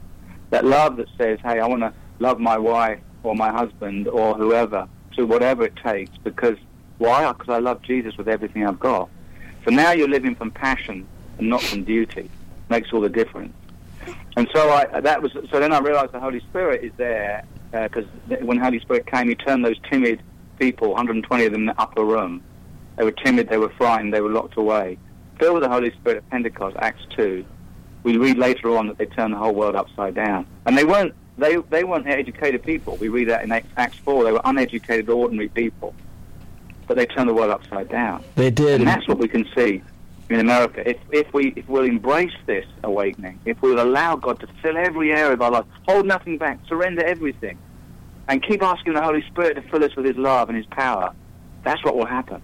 [0.50, 4.34] That love that says, "Hey, I want to love my wife or my husband or
[4.34, 6.58] whoever to whatever it takes because
[6.98, 7.30] why?
[7.32, 9.08] Because I love Jesus with everything I've got."
[9.64, 11.06] So now you're living from passion
[11.38, 12.28] and not from duty.
[12.68, 13.54] Makes all the difference.
[14.36, 17.84] And so I that was so then I realised the Holy Spirit is there uh,
[17.84, 18.06] because
[18.42, 20.22] when Holy Spirit came, He turned those timid
[20.58, 22.42] people, 120 of them, in the upper room.
[22.96, 24.98] They were timid, they were frightened, they were locked away.
[25.38, 27.44] Filled with the Holy Spirit at Pentecost, Acts 2.
[28.04, 31.14] We read later on that they turned the whole world upside down, and they weren't
[31.38, 32.96] they they weren't educated people.
[32.96, 34.24] We read that in Acts 4.
[34.24, 35.94] They were uneducated, ordinary people,
[36.86, 38.22] but they turned the world upside down.
[38.36, 38.80] They did.
[38.80, 39.82] And that's what we can see
[40.28, 40.88] in America.
[40.88, 45.12] If, if we if we'll embrace this awakening, if we'll allow God to fill every
[45.12, 47.58] area of our life, hold nothing back, surrender everything,
[48.28, 51.14] and keep asking the Holy Spirit to fill us with His love and His power,
[51.64, 52.40] that's what will happen.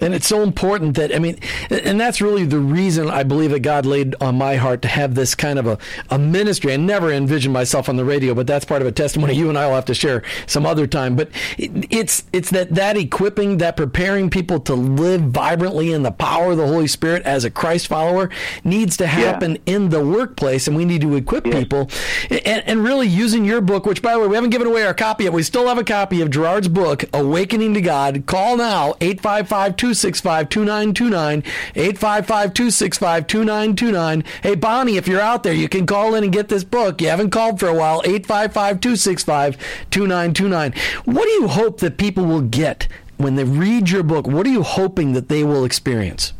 [0.00, 1.38] And it's so important that, I mean,
[1.70, 5.14] and that's really the reason I believe that God laid on my heart to have
[5.14, 5.78] this kind of a,
[6.10, 6.72] a ministry.
[6.72, 9.58] I never envisioned myself on the radio, but that's part of a testimony you and
[9.58, 11.16] I will have to share some other time.
[11.16, 16.12] But it, it's, it's that, that equipping, that preparing people to live vibrantly in the
[16.12, 18.30] power of the Holy Spirit as a Christ follower
[18.64, 20.68] needs to happen in the workplace.
[20.68, 21.90] And we need to equip people
[22.30, 24.94] and, and really using your book, which by the way, we haven't given away our
[24.94, 25.32] copy yet.
[25.32, 28.26] We still have a copy of Gerard's book, Awakening to God.
[28.26, 31.44] Call now, 855 265 2929.
[31.76, 34.24] 855 265 2929.
[34.42, 37.00] Hey, Bonnie, if you're out there, you can call in and get this book.
[37.00, 38.02] You haven't called for a while.
[38.04, 39.56] 855 265
[39.90, 40.74] 2929.
[41.04, 44.26] What do you hope that people will get when they read your book?
[44.26, 46.32] What are you hoping that they will experience?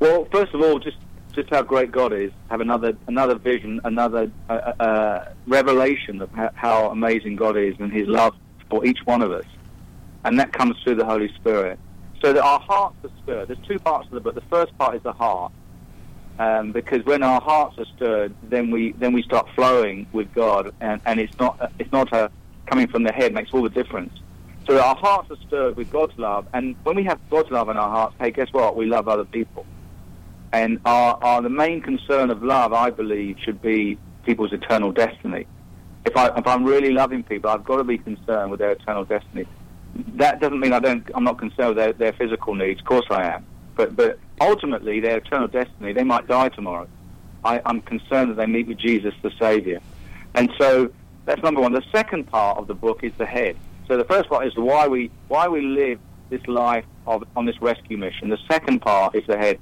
[0.00, 0.96] Well, first of all, just
[1.32, 2.32] just how great God is.
[2.50, 7.92] Have another another vision, another uh, uh, revelation of how, how amazing God is and
[7.92, 8.34] His love
[8.68, 9.46] for each one of us,
[10.24, 11.78] and that comes through the Holy Spirit.
[12.26, 13.46] So that our hearts are stirred.
[13.46, 14.34] There's two parts of the book.
[14.34, 15.52] The first part is the heart,
[16.40, 20.74] um, because when our hearts are stirred, then we then we start flowing with God,
[20.80, 22.28] and, and it's not it's not a
[22.66, 24.12] coming from the head makes all the difference.
[24.66, 27.76] So our hearts are stirred with God's love, and when we have God's love in
[27.76, 28.74] our hearts, hey, guess what?
[28.76, 29.64] We love other people,
[30.52, 35.46] and our, our the main concern of love, I believe, should be people's eternal destiny.
[36.04, 39.04] If I if I'm really loving people, I've got to be concerned with their eternal
[39.04, 39.46] destiny.
[40.16, 41.08] That doesn't mean I don't.
[41.14, 42.80] I'm not concerned with their, their physical needs.
[42.80, 43.46] Of course, I am.
[43.74, 46.88] But but ultimately, their eternal destiny, they might die tomorrow.
[47.44, 49.80] I, I'm concerned that they meet with Jesus, the Savior,
[50.34, 50.90] and so
[51.24, 51.72] that's number one.
[51.72, 53.56] The second part of the book is the head.
[53.86, 57.60] So the first part is why we why we live this life of on this
[57.62, 58.28] rescue mission.
[58.28, 59.60] The second part is the head.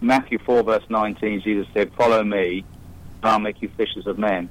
[0.00, 2.64] Matthew four verse nineteen, Jesus said, "Follow me,
[3.22, 4.50] and I'll make you fishers of men."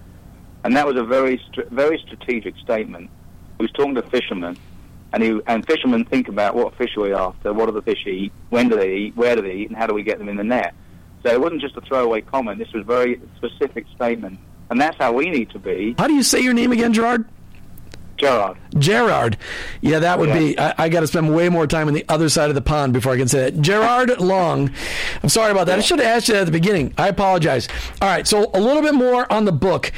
[0.64, 3.10] And that was a very very strategic statement.
[3.58, 4.58] He was talking to fishermen,
[5.14, 8.32] and and fishermen think about what fish are we after, what do the fish eat,
[8.50, 10.38] when do they eat, where do they eat, and how do we get them in
[10.38, 10.74] the net.
[11.24, 12.58] So it wasn't just a throwaway comment.
[12.60, 15.96] This was a very specific statement, and that's how we need to be.
[15.98, 17.26] How do you say your name again, Gerard?
[18.18, 18.58] Gerard.
[18.78, 19.38] Gerard.
[19.82, 20.40] Yeah, that would Yeah.
[20.40, 20.60] be.
[20.60, 22.94] I, I got to spend way more time on the other side of the pond
[22.94, 23.62] before I can say that.
[23.62, 24.72] Gerard Long.
[25.22, 25.78] I'm sorry about that.
[25.80, 26.94] I should have asked you that at the beginning.
[26.98, 27.68] I apologize.
[28.02, 29.92] All right, so a little bit more on the book.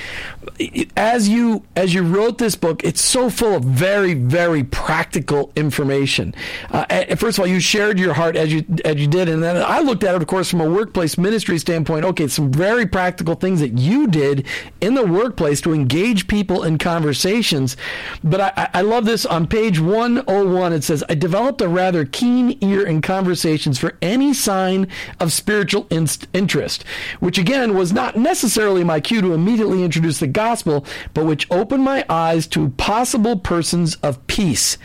[0.97, 6.35] As you as you wrote this book, it's so full of very very practical information.
[6.69, 9.57] Uh, first of all, you shared your heart as you as you did, and then
[9.57, 12.05] I looked at it, of course, from a workplace ministry standpoint.
[12.05, 14.45] Okay, some very practical things that you did
[14.81, 17.77] in the workplace to engage people in conversations.
[18.23, 20.73] But I, I- I love this on page 101.
[20.73, 24.87] It says, I developed a rather keen ear in conversations for any sign
[25.19, 26.83] of spiritual inst- interest,
[27.19, 31.83] which again was not necessarily my cue to immediately introduce the gospel, but which opened
[31.83, 34.77] my eyes to possible persons of peace.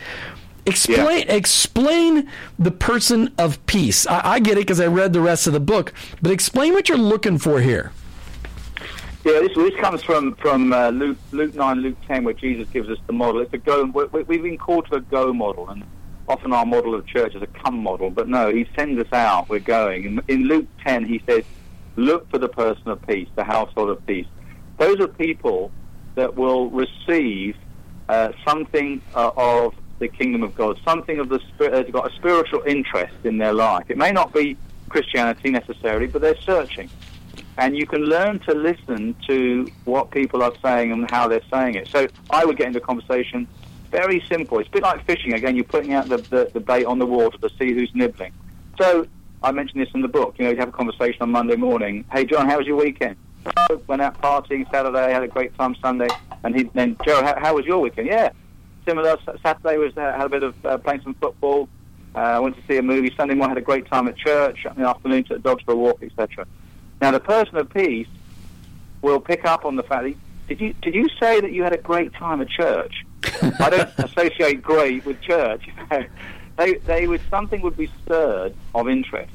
[0.65, 2.27] Explain explain
[2.59, 4.05] the person of peace.
[4.07, 6.89] I, I get it because I read the rest of the book, but explain what
[6.89, 7.91] you're looking for here.
[9.25, 12.89] Yeah, this, this comes from from uh, Luke Luke nine, Luke ten, where Jesus gives
[12.89, 13.41] us the model.
[13.41, 13.83] It's a go.
[13.83, 15.83] we- We've been called to a go model, and
[16.27, 18.09] often our model of church is a come model.
[18.09, 19.49] But no, He sends us out.
[19.49, 20.05] We're going.
[20.05, 21.43] In, in Luke ten, He says,
[21.97, 24.27] "Look for the person of peace, the household of peace."
[24.77, 25.71] Those are people
[26.15, 27.57] that will receive
[28.07, 31.73] uh, something uh, of the kingdom of God, something of the spirit.
[31.73, 33.83] They've got a spiritual interest in their life.
[33.89, 34.55] It may not be
[34.87, 36.89] Christianity necessarily, but they're searching
[37.59, 41.75] and you can learn to listen to what people are saying and how they're saying
[41.75, 41.89] it.
[41.89, 43.47] So I would get into conversation,
[43.91, 44.59] very simple.
[44.59, 45.33] It's a bit like fishing.
[45.33, 48.31] Again, you're putting out the, the, the bait on the water to see who's nibbling.
[48.79, 49.05] So
[49.43, 50.35] I mentioned this in the book.
[50.37, 52.05] You know, you have a conversation on Monday morning.
[52.13, 53.17] Hey, John, how was your weekend?
[53.69, 56.07] "Oh, Went out partying Saturday, had a great time Sunday.
[56.45, 58.07] And he then, Joe, how, how was your weekend?
[58.07, 58.29] Yeah,
[58.87, 59.17] similar.
[59.43, 61.67] Saturday was uh, had a bit of uh, playing some football.
[62.15, 63.13] Uh, went to see a movie.
[63.17, 64.65] Sunday morning had a great time at church.
[64.65, 66.45] In the afternoon took the dogs for a walk, etc.
[67.01, 68.07] Now, the person of peace
[69.01, 70.15] will pick up on the fact that
[70.49, 73.05] did you did you say that you had a great time at church?
[73.59, 75.69] I don't associate great with church.
[76.57, 79.31] they they would something would be stirred of interest,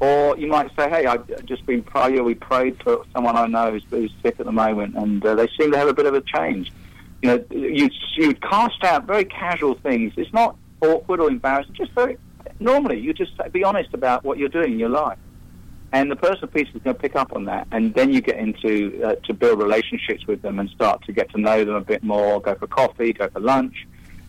[0.00, 2.24] or you might say, hey, I've just been prayer.
[2.24, 5.48] We prayed for someone I know who's, who's sick at the moment, and uh, they
[5.58, 6.72] seem to have a bit of a change.
[7.20, 10.14] You know, you you cast out very casual things.
[10.16, 11.74] It's not awkward or embarrassing.
[11.74, 12.16] Just very
[12.58, 15.18] normally, you just be honest about what you're doing in your life
[15.92, 18.20] and the person of peace is going to pick up on that, and then you
[18.20, 21.74] get into uh, to build relationships with them and start to get to know them
[21.74, 22.40] a bit more.
[22.40, 23.86] Go for coffee, go for lunch,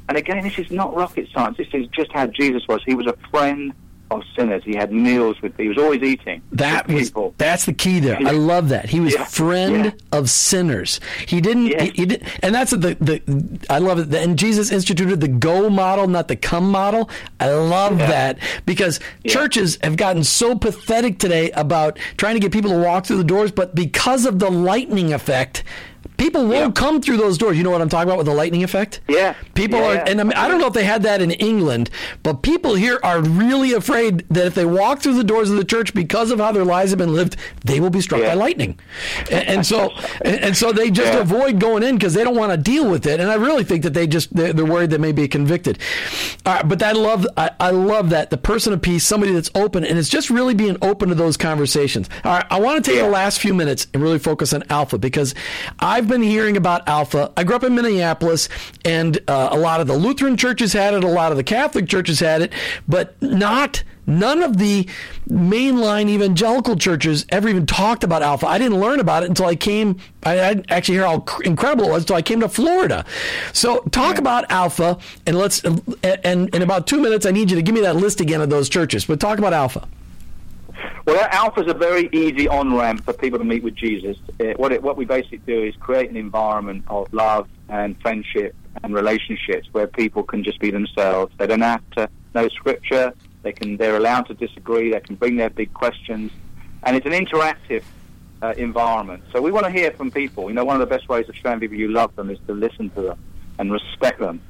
[0.10, 1.58] and again, this is not rocket science.
[1.58, 2.82] This is just how Jesus was.
[2.86, 3.73] He was a friend
[4.11, 4.61] of sinners.
[4.63, 5.57] He had meals with.
[5.57, 6.41] He was always eating.
[6.51, 7.33] That with was people.
[7.37, 8.21] that's the key there.
[8.21, 8.29] Yeah.
[8.29, 8.89] I love that.
[8.89, 9.25] He was Yeah.
[9.25, 9.91] friend Yeah.
[10.17, 10.99] of sinners.
[11.27, 11.79] He didn't.
[11.81, 13.21] He, he did, and that's the the.
[13.69, 14.13] I love it.
[14.13, 17.09] And Jesus instituted the go model, not the come model.
[17.39, 22.71] I love that because churches have gotten so pathetic today about trying to get people
[22.71, 25.63] to walk through the doors, but because of the lightning effect.
[26.17, 26.71] People won't Yeah.
[26.82, 27.58] come through those doors.
[27.58, 29.02] You know what I'm talking about with the lightning effect?
[29.08, 29.34] Yeah.
[29.56, 30.04] People Yeah, are, yeah.
[30.08, 31.89] and I, mean, I don't know if they had that in England,
[32.23, 35.63] but people here are really afraid that if they walk through the doors of the
[35.65, 38.78] church because of how their lives have been lived, they will be struck by lightning,
[39.32, 39.91] and, and so
[40.23, 43.06] and, and so they just avoid going in because they don't want to deal with
[43.06, 43.19] it.
[43.19, 45.78] And I really think that they just they're, they're worried they may be convicted.
[46.45, 49.49] All right, but I love I, I love that the person of peace, somebody that's
[49.56, 52.10] open, and it's just really being open to those conversations.
[52.23, 54.98] All right, I want to take the last few minutes and really focus on Alpha
[54.98, 55.33] because
[55.79, 57.31] I've I've been hearing about Alpha.
[57.37, 58.49] I grew up in Minneapolis,
[58.83, 61.87] and uh, a lot of the Lutheran churches had it, a lot of the Catholic
[61.87, 62.51] churches had it,
[62.89, 64.85] but not none of the
[65.29, 68.47] mainline evangelical churches ever even talked about Alpha.
[68.47, 69.97] I didn't learn about it until I came.
[70.23, 73.06] I, I didn't actually hear how cr- incredible it was until I came to Florida.
[73.54, 75.63] So talk about Alpha, and let's.
[76.04, 78.49] And in about two minutes, I need you to give me that list again of
[78.49, 79.06] those churches.
[79.06, 79.87] But talk about Alpha.
[81.06, 84.15] Well, Alpha is a very easy on ramp for people to meet with Jesus.
[84.39, 88.56] Uh, what, it, what we basically do is create an environment of love and friendship
[88.83, 91.33] and relationships where people can just be themselves.
[91.37, 93.13] They don't have to know Scripture.
[93.41, 93.75] They can.
[93.75, 94.91] They're allowed to disagree.
[94.91, 96.31] They can bring their big questions,
[96.83, 97.83] and it's an interactive
[98.41, 99.23] uh, environment.
[99.33, 100.47] So we want to hear from people.
[100.47, 102.54] You know, one of the best ways of showing people you love them is to
[102.54, 103.19] listen to them
[103.60, 104.41] and respect them.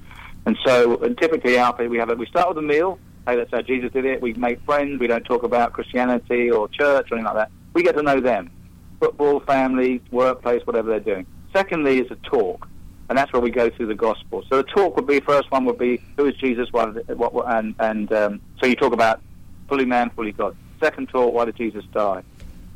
[0.46, 3.00] And so, and typically, Alpha, we have a, we start with a meal.
[3.26, 4.22] Hey, that's how Jesus did it.
[4.22, 5.00] We make friends.
[5.00, 7.52] We don't talk about Christianity or church or anything like that.
[7.74, 8.52] We get to know them.
[9.00, 11.26] Football, family, workplace, whatever they're doing.
[11.54, 12.68] Secondly is a talk,
[13.08, 14.44] and that's where we go through the gospel.
[14.50, 16.68] So the talk would be, first one would be, who is Jesus?
[16.72, 19.22] What, what, and, and um, so you talk about
[19.70, 20.56] fully man, fully God.
[20.82, 22.24] Second talk, why did Jesus die?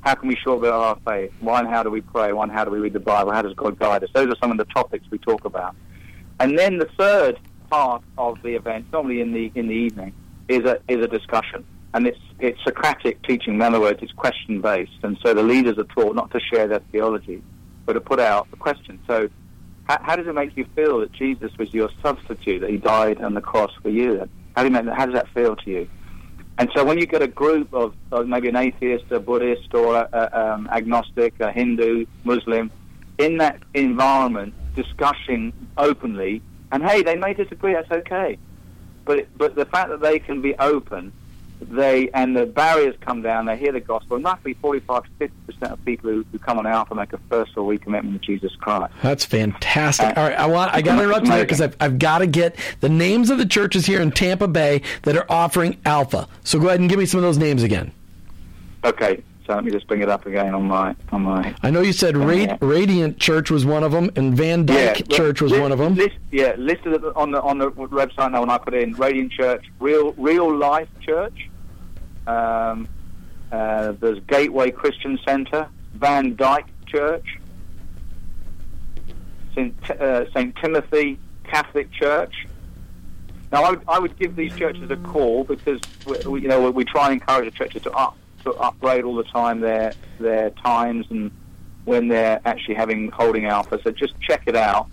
[0.02, 1.34] How can we show about our faith?
[1.42, 2.32] One, how do we pray?
[2.32, 3.34] One, how do we read the Bible?
[3.34, 4.10] How does God guide us?
[4.14, 5.76] Those are some of the topics we talk about.
[6.40, 7.38] And then the third
[7.70, 10.14] part of the event, normally in the in the evening,
[10.50, 13.56] is a is a discussion, and it's it's Socratic teaching.
[13.56, 16.68] In other words, it's question based, and so the leaders are taught not to share
[16.68, 17.42] their theology,
[17.86, 19.00] but to put out the question.
[19.08, 19.30] So,
[19.86, 23.22] how, how does it make you feel that Jesus was your substitute, that He died
[23.22, 24.30] on the cross for you?
[24.56, 25.90] How do you make How does that feel to you?
[26.60, 29.96] And so, when you get a group of, of maybe an atheist, a Buddhist, or
[29.96, 32.72] a, a, um, agnostic, a Hindu, Muslim,
[33.18, 36.42] in that environment, discussing openly,
[36.72, 37.74] and hey, they may disagree.
[37.74, 38.38] That's okay
[39.08, 41.12] but but the fact that they can be open,
[41.60, 43.48] they and the barriers come down.
[43.48, 44.18] They hear the gospel.
[44.18, 47.18] And roughly forty-five to fifty percent of people who, who come on Alpha make a
[47.30, 48.94] first or recommitment to Jesus Christ.
[49.02, 50.16] That's fantastic.
[50.16, 52.28] All right, I want I got to interrupt you there because I've, I've got to
[52.28, 56.28] get the names of the churches here in Tampa Bay that are offering Alpha.
[56.44, 57.92] So go ahead and give me some of those names again.
[58.84, 61.56] Okay, so let me just bring it up again on my on my.
[61.64, 65.16] I know you said Rad- Radiant Church was one of them, and Van Dyke yeah,
[65.16, 65.96] Church was list, one of them.
[65.96, 68.42] List, yeah, listed on the on the website now.
[68.42, 71.50] When I put in Radiant Church, Real Real Life Church.
[72.28, 72.90] Um,
[73.50, 77.40] uh, there's Gateway Christian Center, Van Dyke Church,
[79.56, 82.46] Saint, uh, Saint Timothy Catholic Church.
[83.50, 86.70] Now, I would, I would give these churches a call because we, we, you know
[86.70, 88.18] we try and encourage the churches to up
[88.52, 91.32] to upgrade all the time their their times and
[91.86, 93.80] when they're actually having holding alpha.
[93.84, 94.90] So just check it out.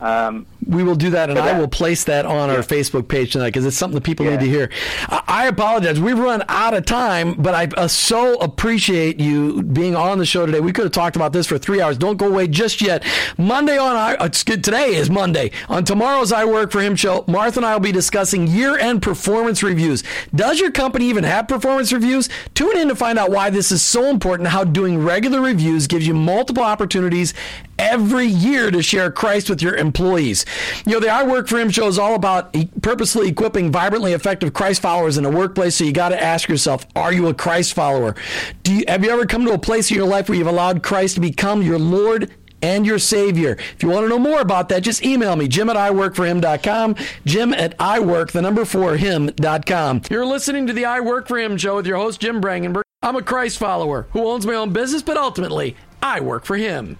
[0.00, 2.56] Um, we will do that, and I will place that on yeah.
[2.56, 4.32] our Facebook page tonight because it's something that people yeah.
[4.32, 4.70] need to hear.
[5.08, 5.98] I, I, apologize.
[5.98, 10.44] We've run out of time, but I uh, so appreciate you being on the show
[10.44, 10.60] today.
[10.60, 11.96] We could have talked about this for three hours.
[11.96, 13.02] Don't go away just yet.
[13.38, 15.52] Monday on I, uh, today is Monday.
[15.70, 19.62] On tomorrow's I Work for Him show, Martha and I will be discussing year-end performance
[19.62, 20.04] reviews.
[20.34, 22.28] Does your company even have performance reviews?
[22.52, 24.48] Tune in to find out why this is so important.
[24.48, 27.32] How doing regular reviews gives you multiple opportunities
[27.78, 30.44] every year to share Christ with your employees.
[30.86, 34.52] You know, the I Work for Him show is all about purposely equipping vibrantly effective
[34.52, 35.76] Christ followers in a workplace.
[35.76, 38.14] So you got to ask yourself, are you a Christ follower?
[38.62, 40.82] Do you, have you ever come to a place in your life where you've allowed
[40.82, 42.30] Christ to become your Lord
[42.62, 43.52] and your Savior.
[43.52, 47.54] If you want to know more about that, just email me, jim at iworkforhim.com, jim
[47.54, 50.02] at iwork, the number four, him.com.
[50.10, 52.82] You're listening to the I Work for Him show with your host, Jim Brangenberg.
[53.02, 56.98] I'm a Christ follower who owns my own business, but ultimately, I work for him.